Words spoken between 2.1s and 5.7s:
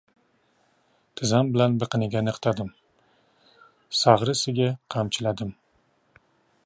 niqtadim, sag‘risiga qamchiladim.